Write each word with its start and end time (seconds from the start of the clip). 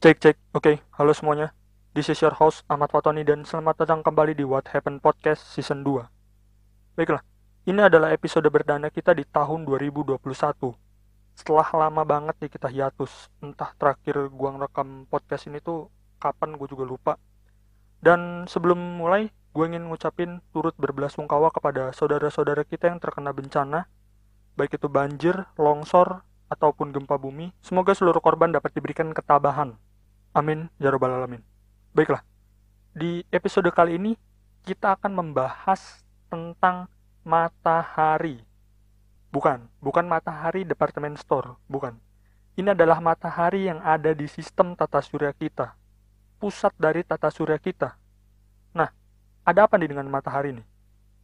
Cek 0.00 0.16
cek, 0.16 0.36
oke, 0.56 0.80
halo 0.96 1.12
semuanya. 1.12 1.52
This 1.92 2.08
is 2.08 2.24
your 2.24 2.32
host 2.32 2.64
Ahmad 2.72 2.88
Fatoni 2.88 3.20
dan 3.20 3.44
selamat 3.44 3.84
datang 3.84 4.00
kembali 4.00 4.32
di 4.32 4.48
What 4.48 4.72
Happened 4.72 5.04
Podcast 5.04 5.44
Season 5.52 5.84
2. 5.84 6.96
Baiklah, 6.96 7.20
ini 7.68 7.84
adalah 7.84 8.08
episode 8.08 8.48
perdana 8.48 8.88
kita 8.88 9.12
di 9.12 9.28
tahun 9.28 9.68
2021. 9.68 10.16
Setelah 11.36 11.68
lama 11.76 12.00
banget 12.08 12.32
nih 12.40 12.48
kita 12.48 12.72
hiatus, 12.72 13.28
entah 13.44 13.76
terakhir 13.76 14.32
gua 14.32 14.56
ngerekam 14.56 15.04
podcast 15.04 15.52
ini 15.52 15.60
tuh 15.60 15.92
kapan 16.16 16.56
gue 16.56 16.64
juga 16.64 16.88
lupa. 16.88 17.12
Dan 18.00 18.48
sebelum 18.48 18.80
mulai, 18.80 19.28
gue 19.52 19.64
ingin 19.68 19.84
ngucapin 19.84 20.40
turut 20.56 20.72
berbelasungkawa 20.80 21.52
kepada 21.52 21.92
saudara-saudara 21.92 22.64
kita 22.64 22.88
yang 22.88 23.04
terkena 23.04 23.36
bencana, 23.36 23.84
baik 24.56 24.80
itu 24.80 24.88
banjir, 24.88 25.44
longsor, 25.60 26.24
ataupun 26.48 26.88
gempa 26.88 27.20
bumi. 27.20 27.52
Semoga 27.60 27.92
seluruh 27.92 28.24
korban 28.24 28.48
dapat 28.48 28.72
diberikan 28.72 29.12
ketabahan 29.12 29.76
Amin 30.30 30.70
ya 30.78 30.94
robbal 30.94 31.10
alamin. 31.10 31.42
Baiklah, 31.90 32.22
di 32.94 33.26
episode 33.34 33.66
kali 33.74 33.98
ini 33.98 34.14
kita 34.62 34.94
akan 34.94 35.10
membahas 35.10 36.06
tentang 36.30 36.86
matahari. 37.26 38.38
Bukan, 39.34 39.66
bukan 39.82 40.06
matahari 40.06 40.62
departemen 40.62 41.18
store, 41.18 41.58
bukan. 41.66 41.98
Ini 42.54 42.78
adalah 42.78 43.02
matahari 43.02 43.66
yang 43.66 43.82
ada 43.82 44.14
di 44.14 44.30
sistem 44.30 44.78
tata 44.78 45.02
surya 45.02 45.34
kita. 45.34 45.74
Pusat 46.38 46.78
dari 46.78 47.02
tata 47.02 47.26
surya 47.26 47.58
kita. 47.58 47.98
Nah, 48.70 48.86
ada 49.42 49.66
apa 49.66 49.74
nih 49.82 49.90
dengan 49.90 50.06
matahari 50.06 50.54
ini? 50.54 50.62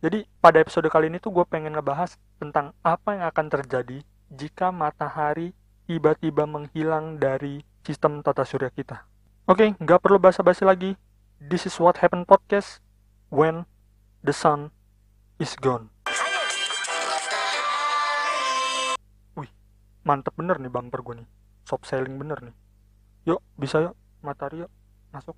Jadi, 0.00 0.24
pada 0.40 0.64
episode 0.64 0.88
kali 0.88 1.12
ini 1.12 1.20
tuh 1.20 1.28
gue 1.28 1.44
pengen 1.44 1.76
ngebahas 1.76 2.16
tentang 2.40 2.72
apa 2.80 3.20
yang 3.20 3.24
akan 3.28 3.46
terjadi 3.52 4.00
jika 4.32 4.72
matahari 4.72 5.52
tiba-tiba 5.84 6.48
menghilang 6.48 7.20
dari 7.20 7.60
sistem 7.84 8.24
tata 8.24 8.48
surya 8.48 8.72
kita. 8.72 9.04
Oke, 9.44 9.68
okay, 9.68 9.68
nggak 9.76 10.00
perlu 10.00 10.16
basa-basi 10.16 10.64
lagi. 10.64 10.96
This 11.36 11.68
is 11.68 11.76
what 11.76 12.00
happened 12.00 12.24
podcast 12.24 12.80
when 13.28 13.68
the 14.24 14.32
sun 14.32 14.72
is 15.36 15.52
gone. 15.60 15.92
Wih, 19.36 19.52
mantep 20.00 20.32
bener 20.32 20.56
nih 20.56 20.72
bumper 20.72 21.04
gue 21.04 21.14
nih. 21.20 21.28
Shop 21.68 21.84
selling 21.84 22.16
bener 22.16 22.40
nih. 22.40 22.56
Yuk, 23.28 23.44
bisa 23.60 23.84
yuk. 23.84 23.94
Matahari 24.24 24.64
yuk. 24.64 24.72
Masuk. 25.12 25.36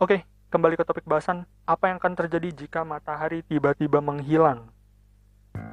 Oke, 0.00 0.16
okay, 0.16 0.20
kembali 0.48 0.80
ke 0.80 0.84
topik 0.88 1.04
bahasan. 1.04 1.44
Apa 1.68 1.92
yang 1.92 2.00
akan 2.00 2.16
terjadi 2.16 2.56
jika 2.56 2.88
matahari 2.88 3.44
tiba-tiba 3.44 4.00
menghilang? 4.00 4.72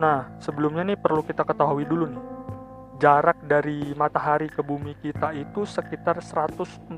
Nah, 0.04 0.36
sebelumnya 0.44 0.84
nih 0.84 1.00
perlu 1.00 1.24
kita 1.24 1.48
ketahui 1.48 1.88
dulu 1.88 2.12
nih 2.12 2.37
jarak 2.98 3.38
dari 3.46 3.94
matahari 3.94 4.50
ke 4.50 4.66
bumi 4.66 4.98
kita 4.98 5.30
itu 5.38 5.70
sekitar 5.70 6.18
149,6 6.18 6.98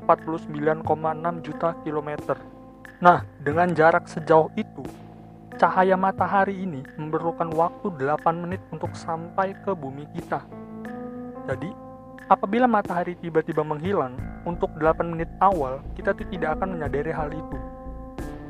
juta 1.44 1.76
kilometer. 1.84 2.36
Nah, 3.04 3.24
dengan 3.36 3.68
jarak 3.76 4.08
sejauh 4.08 4.48
itu, 4.56 4.80
cahaya 5.60 6.00
matahari 6.00 6.56
ini 6.56 6.80
memerlukan 6.96 7.52
waktu 7.52 7.92
8 8.00 8.32
menit 8.40 8.64
untuk 8.72 8.96
sampai 8.96 9.52
ke 9.60 9.76
bumi 9.76 10.08
kita. 10.16 10.40
Jadi, 11.44 11.68
apabila 12.32 12.64
matahari 12.64 13.12
tiba-tiba 13.20 13.60
menghilang, 13.60 14.16
untuk 14.48 14.72
8 14.80 15.04
menit 15.04 15.28
awal 15.44 15.84
kita 16.00 16.16
tidak 16.16 16.56
akan 16.56 16.80
menyadari 16.80 17.12
hal 17.12 17.28
itu. 17.28 17.58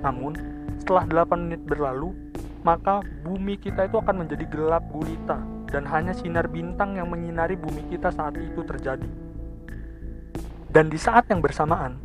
Namun, 0.06 0.38
setelah 0.78 1.26
8 1.26 1.50
menit 1.50 1.62
berlalu, 1.66 2.14
maka 2.62 3.02
bumi 3.26 3.58
kita 3.58 3.90
itu 3.90 3.98
akan 3.98 4.22
menjadi 4.22 4.46
gelap 4.46 4.86
gulita 4.94 5.59
dan 5.70 5.86
hanya 5.86 6.10
sinar 6.10 6.50
bintang 6.50 6.98
yang 6.98 7.06
menyinari 7.06 7.54
bumi 7.54 7.86
kita 7.88 8.10
saat 8.10 8.34
itu 8.36 8.60
terjadi. 8.66 9.06
Dan 10.70 10.90
di 10.90 10.98
saat 10.98 11.26
yang 11.30 11.42
bersamaan, 11.42 11.98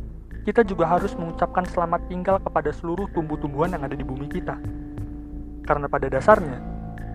kita 0.46 0.62
juga 0.62 0.86
harus 0.86 1.14
mengucapkan 1.18 1.66
selamat 1.66 2.06
tinggal 2.06 2.38
kepada 2.38 2.70
seluruh 2.70 3.10
tumbuh-tumbuhan 3.10 3.74
yang 3.74 3.82
ada 3.82 3.98
di 3.98 4.06
bumi 4.06 4.30
kita. 4.30 4.58
Karena 5.66 5.90
pada 5.90 6.06
dasarnya, 6.06 6.62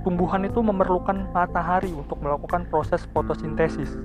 tumbuhan 0.04 0.44
itu 0.44 0.60
memerlukan 0.60 1.32
matahari 1.32 1.92
untuk 1.96 2.20
melakukan 2.20 2.68
proses 2.68 3.08
fotosintesis. 3.16 3.96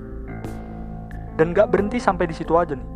Dan 1.34 1.50
gak 1.54 1.74
berhenti 1.74 1.98
sampai 1.98 2.30
di 2.30 2.34
situ 2.38 2.54
aja 2.54 2.78
nih. 2.78 2.90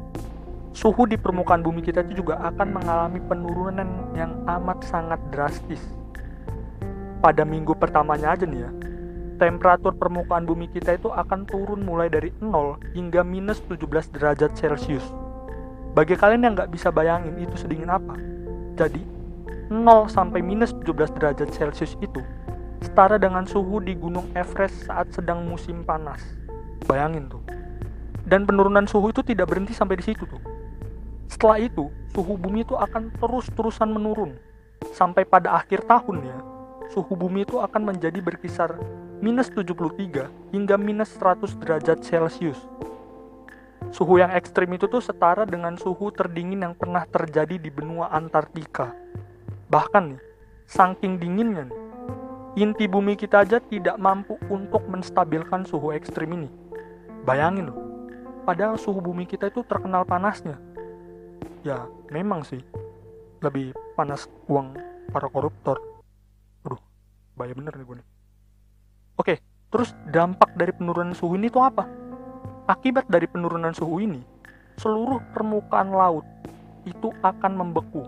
Suhu 0.70 1.02
di 1.10 1.18
permukaan 1.18 1.66
bumi 1.66 1.82
kita 1.82 2.06
itu 2.06 2.22
juga 2.22 2.38
akan 2.46 2.78
mengalami 2.78 3.18
penurunan 3.26 4.14
yang 4.14 4.38
amat 4.46 4.86
sangat 4.86 5.18
drastis. 5.34 5.82
Pada 7.18 7.42
minggu 7.42 7.74
pertamanya 7.74 8.38
aja 8.38 8.46
nih 8.46 8.64
ya, 8.64 8.70
temperatur 9.40 9.96
permukaan 9.96 10.44
bumi 10.44 10.68
kita 10.68 11.00
itu 11.00 11.08
akan 11.08 11.48
turun 11.48 11.80
mulai 11.80 12.12
dari 12.12 12.28
0 12.44 12.76
hingga 12.92 13.24
minus 13.24 13.64
17 13.64 14.12
derajat 14.12 14.52
Celcius. 14.52 15.02
Bagi 15.96 16.12
kalian 16.12 16.44
yang 16.44 16.52
nggak 16.52 16.68
bisa 16.68 16.92
bayangin 16.92 17.40
itu 17.40 17.56
sedingin 17.56 17.88
apa, 17.88 18.20
jadi 18.76 19.00
0 19.72 20.12
sampai 20.12 20.44
minus 20.44 20.76
17 20.84 21.16
derajat 21.16 21.48
Celcius 21.56 21.96
itu 22.04 22.20
setara 22.84 23.16
dengan 23.16 23.48
suhu 23.48 23.80
di 23.80 23.96
Gunung 23.96 24.28
Everest 24.36 24.84
saat 24.84 25.08
sedang 25.16 25.48
musim 25.48 25.84
panas. 25.88 26.20
Bayangin 26.84 27.32
tuh. 27.32 27.40
Dan 28.28 28.44
penurunan 28.44 28.84
suhu 28.84 29.08
itu 29.08 29.24
tidak 29.24 29.48
berhenti 29.52 29.72
sampai 29.72 29.96
di 29.96 30.04
situ 30.04 30.28
tuh. 30.28 30.40
Setelah 31.32 31.60
itu, 31.60 31.88
suhu 32.12 32.36
bumi 32.36 32.64
itu 32.68 32.76
akan 32.76 33.08
terus-terusan 33.16 33.88
menurun. 33.88 34.36
Sampai 34.92 35.24
pada 35.24 35.60
akhir 35.60 35.84
tahun 35.88 36.24
ya, 36.24 36.38
suhu 36.92 37.16
bumi 37.16 37.44
itu 37.44 37.60
akan 37.60 37.92
menjadi 37.92 38.18
berkisar 38.20 38.80
minus 39.20 39.52
73 39.52 40.52
hingga 40.56 40.76
minus 40.80 41.12
100 41.16 41.60
derajat 41.60 42.00
Celcius. 42.00 42.60
Suhu 43.92 44.16
yang 44.16 44.32
ekstrim 44.32 44.72
itu 44.72 44.88
tuh 44.88 45.04
setara 45.04 45.44
dengan 45.44 45.76
suhu 45.76 46.08
terdingin 46.12 46.64
yang 46.64 46.74
pernah 46.76 47.04
terjadi 47.04 47.60
di 47.60 47.68
benua 47.68 48.08
Antartika. 48.12 48.96
Bahkan 49.68 50.16
nih, 50.16 50.22
saking 50.64 51.20
dinginnya 51.20 51.68
inti 52.58 52.90
bumi 52.90 53.14
kita 53.14 53.46
aja 53.46 53.62
tidak 53.62 53.94
mampu 54.00 54.34
untuk 54.50 54.82
menstabilkan 54.90 55.62
suhu 55.62 55.94
ekstrim 55.94 56.34
ini. 56.34 56.50
Bayangin 57.22 57.70
loh, 57.70 57.78
padahal 58.42 58.80
suhu 58.80 58.98
bumi 58.98 59.28
kita 59.28 59.52
itu 59.52 59.62
terkenal 59.62 60.02
panasnya. 60.02 60.58
Ya, 61.62 61.84
memang 62.08 62.42
sih, 62.42 62.64
lebih 63.44 63.76
panas 63.94 64.26
uang 64.48 64.74
para 65.12 65.28
koruptor. 65.28 65.78
Aduh, 66.64 66.80
bahaya 67.36 67.52
bener 67.52 67.76
nih 67.76 67.86
gue 67.86 67.96
nih. 68.00 68.08
Oke, 69.20 69.36
terus 69.68 69.92
dampak 70.08 70.56
dari 70.56 70.72
penurunan 70.72 71.12
suhu 71.12 71.36
ini 71.36 71.52
itu 71.52 71.60
apa? 71.60 71.84
Akibat 72.64 73.04
dari 73.12 73.28
penurunan 73.28 73.76
suhu 73.76 74.00
ini, 74.00 74.24
seluruh 74.80 75.20
permukaan 75.36 75.92
laut 75.92 76.24
itu 76.88 77.12
akan 77.20 77.52
membeku. 77.52 78.00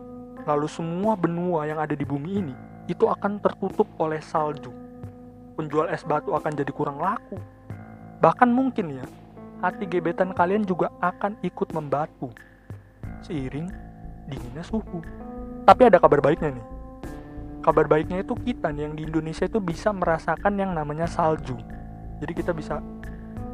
Lalu 0.49 0.65
semua 0.73 1.13
benua 1.13 1.69
yang 1.69 1.77
ada 1.85 1.93
di 1.93 2.09
bumi 2.09 2.41
ini 2.41 2.55
itu 2.89 3.05
akan 3.05 3.45
tertutup 3.45 3.85
oleh 4.01 4.25
salju. 4.25 4.73
Penjual 5.53 5.93
es 5.93 6.01
batu 6.01 6.33
akan 6.33 6.57
jadi 6.57 6.73
kurang 6.73 6.97
laku. 6.97 7.37
Bahkan 8.25 8.49
mungkin 8.49 8.97
ya, 8.97 9.05
hati 9.61 9.85
gebetan 9.85 10.33
kalian 10.33 10.65
juga 10.65 10.89
akan 11.05 11.37
ikut 11.45 11.77
membatu. 11.77 12.33
Seiring 13.21 13.69
dinginnya 14.33 14.65
suhu. 14.65 15.05
Tapi 15.69 15.93
ada 15.93 16.01
kabar 16.01 16.25
baiknya 16.25 16.57
nih 16.57 16.72
kabar 17.63 17.87
baiknya 17.87 18.27
itu 18.27 18.35
kita 18.35 18.75
nih 18.75 18.91
yang 18.91 18.95
di 18.99 19.03
Indonesia 19.07 19.47
itu 19.47 19.63
bisa 19.63 19.95
merasakan 19.95 20.59
yang 20.59 20.75
namanya 20.75 21.07
salju. 21.07 21.55
Jadi 22.19 22.33
kita 22.35 22.51
bisa 22.51 22.83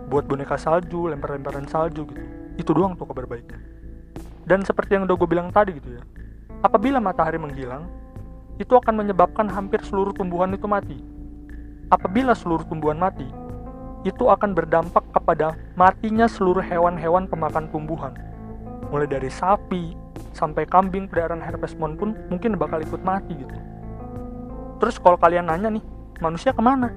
buat 0.08 0.24
boneka 0.24 0.56
salju 0.56 1.12
lempar-lemparan 1.12 1.68
salju 1.68 2.08
gitu. 2.08 2.22
Itu 2.56 2.72
doang 2.72 2.96
tuh 2.96 3.06
kabar 3.06 3.28
baiknya 3.28 3.78
dan 4.48 4.64
seperti 4.64 4.96
yang 4.96 5.04
udah 5.04 5.16
gue 5.20 5.28
bilang 5.28 5.52
tadi 5.52 5.76
gitu 5.76 6.00
ya 6.00 6.02
apabila 6.64 6.98
matahari 6.98 7.36
menghilang 7.36 7.84
itu 8.56 8.72
akan 8.74 9.04
menyebabkan 9.04 9.46
hampir 9.46 9.78
seluruh 9.86 10.10
tumbuhan 10.10 10.50
itu 10.50 10.66
mati. 10.66 10.98
Apabila 11.94 12.34
seluruh 12.34 12.66
tumbuhan 12.66 12.98
mati 12.98 13.28
itu 14.02 14.26
akan 14.26 14.50
berdampak 14.50 15.06
kepada 15.14 15.54
matinya 15.78 16.26
seluruh 16.26 16.64
hewan-hewan 16.64 17.30
pemakan 17.30 17.70
tumbuhan. 17.70 18.18
Mulai 18.90 19.06
dari 19.06 19.30
sapi 19.30 19.94
sampai 20.34 20.66
kambing 20.66 21.06
peliharaan 21.06 21.38
herpesmon 21.38 21.94
pun 21.94 22.18
mungkin 22.26 22.58
bakal 22.58 22.82
ikut 22.82 22.98
mati 23.06 23.38
gitu 23.38 23.54
Terus 24.78 24.96
kalau 25.02 25.18
kalian 25.18 25.50
nanya 25.50 25.74
nih, 25.74 25.84
manusia 26.22 26.54
ke 26.54 26.62
mana? 26.62 26.94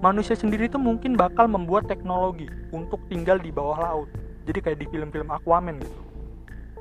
Manusia 0.00 0.38
sendiri 0.38 0.70
itu 0.70 0.78
mungkin 0.78 1.18
bakal 1.18 1.50
membuat 1.50 1.90
teknologi 1.90 2.46
untuk 2.70 3.02
tinggal 3.10 3.36
di 3.36 3.50
bawah 3.50 3.76
laut. 3.76 4.08
Jadi 4.46 4.58
kayak 4.62 4.78
di 4.80 4.86
film-film 4.88 5.28
Aquaman 5.28 5.76
gitu. 5.82 6.00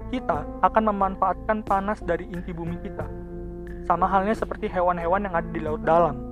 Kita 0.10 0.46
akan 0.64 0.84
memanfaatkan 0.94 1.66
panas 1.66 2.00
dari 2.06 2.30
inti 2.30 2.56
bumi 2.56 2.80
kita. 2.80 3.06
Sama 3.90 4.06
halnya 4.06 4.38
seperti 4.38 4.70
hewan-hewan 4.70 5.26
yang 5.26 5.36
ada 5.36 5.50
di 5.50 5.60
laut 5.60 5.82
dalam. 5.82 6.32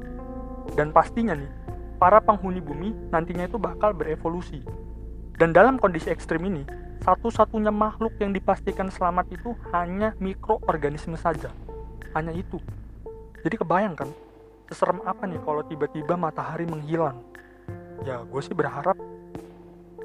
Dan 0.78 0.94
pastinya 0.94 1.34
nih, 1.34 1.50
para 1.98 2.22
penghuni 2.22 2.62
bumi 2.62 2.94
nantinya 3.10 3.50
itu 3.50 3.58
bakal 3.58 3.98
berevolusi. 3.98 4.62
Dan 5.38 5.54
dalam 5.54 5.82
kondisi 5.82 6.10
ekstrim 6.14 6.46
ini, 6.46 6.66
satu-satunya 7.06 7.70
makhluk 7.70 8.14
yang 8.18 8.34
dipastikan 8.34 8.90
selamat 8.90 9.30
itu 9.34 9.54
hanya 9.74 10.14
mikroorganisme 10.18 11.18
saja. 11.18 11.50
Hanya 12.14 12.34
itu. 12.34 12.58
Jadi 13.48 13.64
kebayangkan 13.64 14.12
seserem 14.68 15.00
apa 15.08 15.24
nih 15.24 15.40
kalau 15.40 15.64
tiba-tiba 15.64 16.20
matahari 16.20 16.68
menghilang. 16.68 17.24
Ya 18.04 18.20
gue 18.20 18.42
sih 18.44 18.52
berharap 18.52 19.00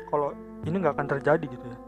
kalau 0.07 0.31
ini 0.63 0.79
nggak 0.79 0.95
akan 0.95 1.09
terjadi 1.19 1.47
gitu 1.51 1.67
ya. 1.67 1.79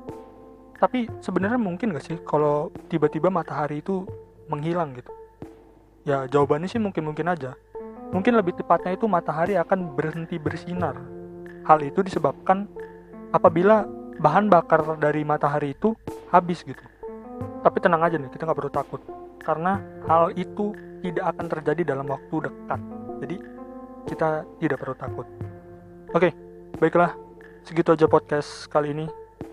tapi 0.75 1.07
sebenarnya 1.23 1.57
mungkin 1.57 1.95
gak 1.95 2.03
sih 2.03 2.19
kalau 2.27 2.69
tiba-tiba 2.91 3.31
matahari 3.31 3.79
itu 3.79 4.03
menghilang 4.51 4.99
gitu? 4.99 5.07
Ya 6.03 6.27
jawabannya 6.27 6.67
sih 6.67 6.83
mungkin-mungkin 6.83 7.31
aja. 7.31 7.55
Mungkin 8.11 8.35
lebih 8.35 8.59
tepatnya 8.59 8.99
itu 8.99 9.07
matahari 9.07 9.55
akan 9.55 9.95
berhenti 9.95 10.37
bersinar. 10.37 10.99
Hal 11.63 11.79
itu 11.87 12.03
disebabkan 12.03 12.67
apabila 13.31 13.87
bahan 14.19 14.51
bakar 14.51 14.99
dari 14.99 15.23
matahari 15.23 15.79
itu 15.79 15.95
habis 16.35 16.67
gitu. 16.67 16.83
Tapi 17.63 17.79
tenang 17.79 18.03
aja 18.03 18.19
nih 18.19 18.29
kita 18.35 18.43
nggak 18.43 18.59
perlu 18.59 18.75
takut 18.75 19.24
karena 19.43 19.81
hal 20.07 20.31
itu 20.37 20.77
tidak 21.05 21.25
akan 21.37 21.47
terjadi 21.51 21.83
dalam 21.97 22.07
waktu 22.09 22.37
dekat. 22.49 22.81
Jadi 23.25 23.37
kita 24.09 24.29
tidak 24.61 24.79
perlu 24.81 24.97
takut. 24.97 25.27
Oke 26.13 26.31
baiklah. 26.79 27.17
Segitu 27.65 27.97
aja 27.97 28.05
podcast 28.05 28.69
kali 28.69 28.93
ini. 28.93 29.07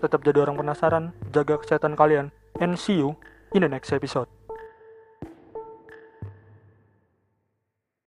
Tetap 0.04 0.20
jadi 0.20 0.44
orang 0.44 0.60
penasaran. 0.60 1.16
Jaga 1.32 1.56
kesehatan 1.56 1.96
kalian. 1.96 2.28
And 2.60 2.76
see 2.76 3.00
you 3.00 3.16
in 3.56 3.64
the 3.64 3.70
next 3.72 3.88
episode 3.96 4.41